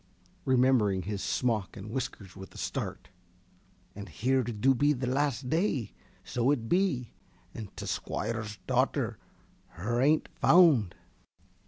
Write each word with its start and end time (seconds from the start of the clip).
(Remembering 0.45 1.03
his 1.03 1.21
smock 1.21 1.77
and 1.77 1.91
whiskers 1.91 2.35
with 2.35 2.55
a 2.55 2.57
start.) 2.57 3.09
And 3.93 4.09
here 4.09 4.41
du 4.41 4.73
be 4.73 4.93
the 4.93 5.05
last 5.05 5.47
day, 5.47 5.93
zo 6.27 6.49
it 6.49 6.67
be, 6.67 7.13
and 7.53 7.69
t' 7.77 7.85
Squoire's 7.85 8.57
daughter, 8.65 9.19
her 9.73 10.01
ain't 10.01 10.27
found. 10.27 10.95